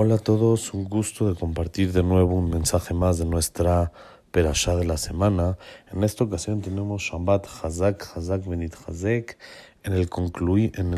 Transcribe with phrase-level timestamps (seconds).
[0.00, 3.90] Hola a todos, un gusto de compartir de nuevo un mensaje más de nuestra
[4.30, 5.58] perashá de la semana.
[5.92, 9.36] En esta ocasión tenemos Shabbat Hazak, Hazak Benit Hazek,
[9.82, 10.08] en el,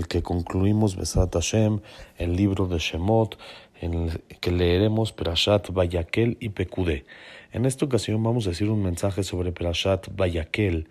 [0.06, 1.80] que concluimos Besat Hashem,
[2.18, 3.38] el libro de Shemot,
[3.80, 7.06] en el que leeremos Perashat Bayakel y Pekudé.
[7.52, 10.90] En esta ocasión vamos a decir un mensaje sobre Perashat Bayakel,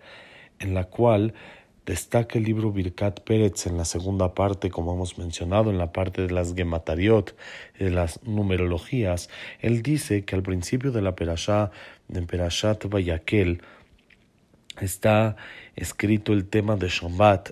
[0.58, 1.32] en la cual
[1.86, 6.22] Destaca el libro Birkat Pérez en la segunda parte, como hemos mencionado, en la parte
[6.22, 7.34] de las Gematariot,
[7.78, 9.30] de las numerologías.
[9.60, 11.70] Él dice que al principio de la Perashá,
[12.08, 13.62] de Perashat Bayakel,
[14.80, 15.36] está
[15.76, 17.50] escrito el tema de Shabbat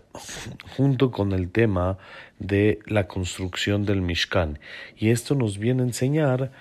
[0.76, 1.98] junto con el tema
[2.38, 4.58] de la construcción del Mishkan.
[4.96, 6.52] Y esto nos viene a enseñar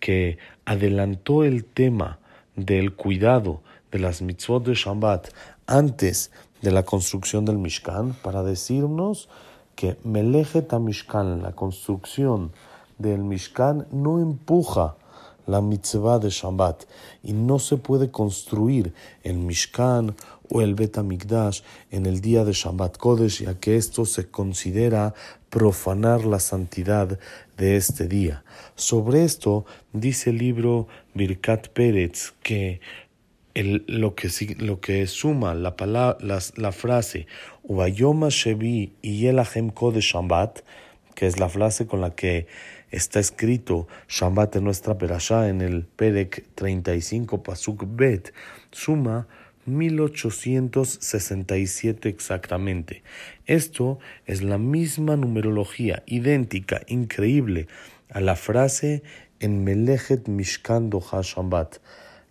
[0.00, 2.18] que adelantó el tema
[2.56, 5.28] del cuidado de las mitzvot de Shabbat
[5.66, 6.30] antes
[6.64, 9.28] de la construcción del Mishkan para decirnos
[9.76, 12.52] que Melejet Mishkan, la construcción
[12.98, 14.96] del Mishkan, no empuja
[15.46, 16.84] la mitzvah de Shabbat
[17.22, 20.16] y no se puede construir el Mishkan
[20.50, 25.12] o el Bet Mikdash en el día de Shabbat Kodesh, ya que esto se considera
[25.50, 27.18] profanar la santidad
[27.58, 28.42] de este día.
[28.74, 32.80] Sobre esto dice el libro Birkat Pérez que
[33.54, 37.26] el, lo, que, lo que suma la, palabra, la, la frase
[37.62, 40.60] Ubayoma Shevi y Yelachem de Shambat,
[41.14, 42.46] que es la frase con la que
[42.90, 48.32] está escrito Shambat en nuestra perashá en el Perek 35 Pasuk Bet,
[48.70, 49.28] suma
[49.66, 53.02] 1867 exactamente.
[53.46, 57.66] Esto es la misma numerología, idéntica, increíble,
[58.10, 59.02] a la frase
[59.40, 61.78] en Melechet Mishkan Doha Shambat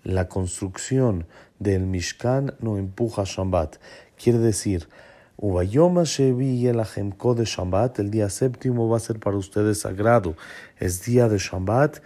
[0.03, 1.25] la construcción
[1.59, 3.77] del Mishkan no empuja Shabbat.
[4.17, 4.89] Quiere decir,
[7.35, 10.35] de Shabbat, el día séptimo va a ser para ustedes sagrado,
[10.79, 11.99] es día de Shabbat.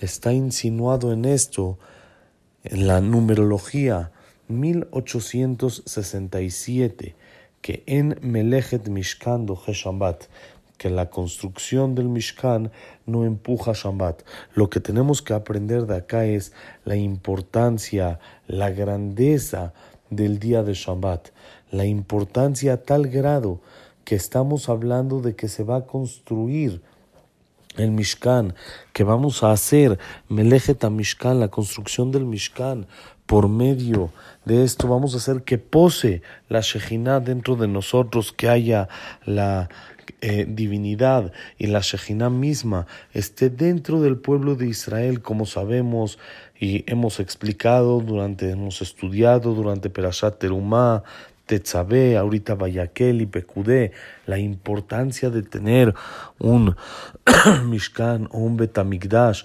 [0.00, 1.78] Está insinuado en esto,
[2.62, 4.12] en la numerología
[4.48, 7.14] 1867,
[7.60, 10.24] que en Melechet Mishkan Dohe Shabbat,
[10.84, 12.70] que la construcción del Mishkan
[13.06, 14.22] no empuja Shabbat.
[14.54, 16.52] Lo que tenemos que aprender de acá es
[16.84, 18.18] la importancia,
[18.48, 19.72] la grandeza
[20.10, 21.30] del día de Shabbat,
[21.70, 23.60] la importancia a tal grado
[24.04, 26.82] que estamos hablando de que se va a construir
[27.78, 28.54] el Mishkan,
[28.92, 32.86] que vamos a hacer Melejet Mishkan, la construcción del Mishkan,
[33.26, 34.10] por medio
[34.44, 36.20] de esto vamos a hacer que pose
[36.50, 38.88] la Shejinah dentro de nosotros, que haya
[39.24, 39.70] la
[40.20, 46.18] eh, divinidad y la Shejinah misma esté dentro del pueblo de Israel, como sabemos
[46.58, 51.02] y hemos explicado durante, hemos estudiado durante Perashat Terumah,
[51.46, 53.92] Tetzabé, ahorita Bayakel y Pekudé,
[54.26, 55.94] la importancia de tener
[56.38, 56.76] un
[57.64, 59.44] Mishkan o un Betamigdash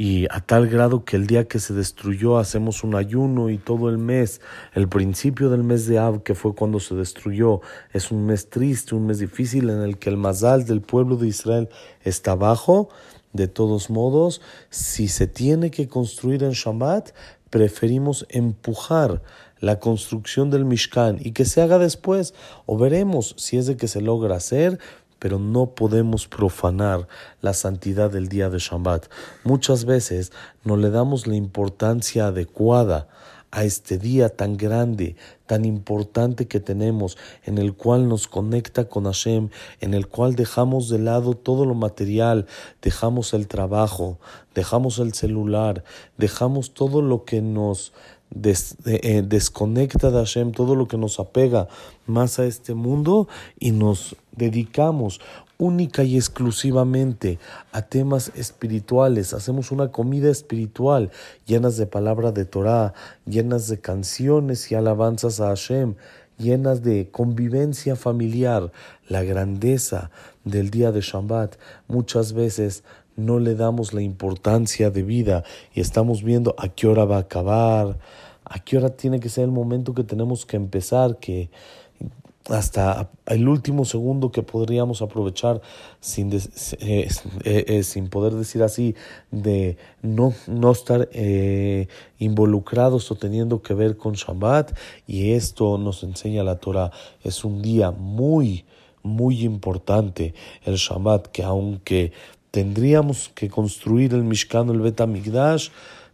[0.00, 3.90] y a tal grado que el día que se destruyó hacemos un ayuno y todo
[3.90, 4.40] el mes,
[4.72, 7.60] el principio del mes de Ab, que fue cuando se destruyó,
[7.92, 11.28] es un mes triste, un mes difícil en el que el mazal del pueblo de
[11.28, 11.68] Israel
[12.02, 12.88] está bajo.
[13.34, 14.40] De todos modos,
[14.70, 17.10] si se tiene que construir en Shabbat,
[17.50, 19.22] preferimos empujar
[19.58, 22.32] la construcción del Mishkan y que se haga después,
[22.64, 24.78] o veremos si es de que se logra hacer,
[25.20, 27.06] pero no podemos profanar
[27.40, 29.06] la santidad del día de Shabbat.
[29.44, 30.32] Muchas veces
[30.64, 33.06] no le damos la importancia adecuada
[33.52, 35.16] a este día tan grande,
[35.46, 39.50] tan importante que tenemos, en el cual nos conecta con Hashem,
[39.80, 42.46] en el cual dejamos de lado todo lo material,
[42.80, 44.18] dejamos el trabajo,
[44.54, 45.84] dejamos el celular,
[46.16, 47.92] dejamos todo lo que nos
[48.32, 51.68] eh, desconecta de Hashem, todo lo que nos apega
[52.06, 55.20] más a este mundo y nos dedicamos
[55.60, 57.38] única y exclusivamente
[57.70, 61.10] a temas espirituales, hacemos una comida espiritual
[61.44, 62.94] llenas de palabra de Torah,
[63.26, 65.96] llenas de canciones y alabanzas a Hashem,
[66.38, 68.72] llenas de convivencia familiar,
[69.06, 70.10] la grandeza
[70.44, 71.56] del día de Shabbat.
[71.88, 72.82] Muchas veces
[73.20, 75.44] no le damos la importancia de vida
[75.74, 77.98] y estamos viendo a qué hora va a acabar,
[78.44, 81.50] a qué hora tiene que ser el momento que tenemos que empezar, que
[82.48, 85.60] hasta el último segundo que podríamos aprovechar
[86.00, 86.40] sin, eh,
[86.80, 87.08] eh,
[87.44, 88.94] eh, sin poder decir así,
[89.30, 91.08] de no, no estar
[92.18, 94.76] involucrados o teniendo que ver con Shabbat.
[95.06, 96.90] Y esto nos enseña la Torah.
[97.22, 98.64] Es un día muy,
[99.02, 100.34] muy importante
[100.64, 102.12] el Shabbat, que aunque
[102.50, 105.00] tendríamos que construir el Mishkan, el Bet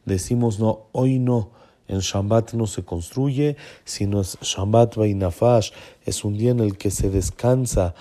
[0.05, 1.51] decimos no, hoy no
[1.89, 5.71] en Shabbat no se construye, sino es Shabbat Vainafash,
[6.05, 7.95] es un día en el que se descansa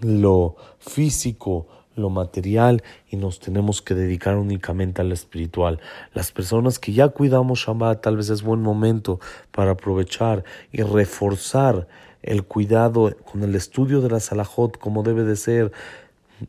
[0.00, 1.66] lo físico,
[1.96, 5.80] lo material y nos tenemos que dedicar únicamente al espiritual.
[6.14, 9.20] Las personas que ya cuidamos Shabbat, tal vez es buen momento
[9.50, 11.88] para aprovechar y reforzar
[12.22, 15.72] el cuidado con el estudio de la Salahot como debe de ser,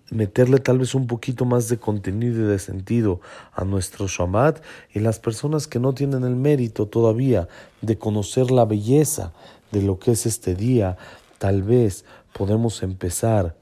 [0.09, 3.21] meterle tal vez un poquito más de contenido y de sentido
[3.53, 4.61] a nuestro Shabbat
[4.93, 7.47] y las personas que no tienen el mérito todavía
[7.81, 9.33] de conocer la belleza
[9.71, 10.97] de lo que es este día,
[11.38, 13.55] tal vez podemos empezar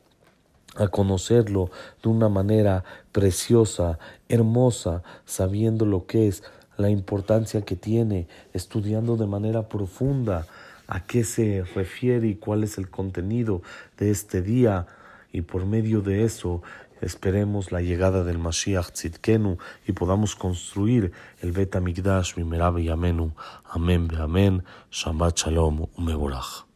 [0.75, 1.71] a conocerlo
[2.01, 6.43] de una manera preciosa, hermosa, sabiendo lo que es,
[6.77, 10.47] la importancia que tiene, estudiando de manera profunda
[10.87, 13.61] a qué se refiere y cuál es el contenido
[13.97, 14.87] de este día.
[15.31, 16.61] Y por medio de eso
[17.01, 21.11] esperemos la llegada del Mashiach Tzidkenu y podamos construir
[21.41, 23.33] el Bet HaMikdash Mimerabe Yamenu.
[23.65, 24.63] Amén, amén.
[24.91, 26.68] Shabbat Shalom, Umeborach.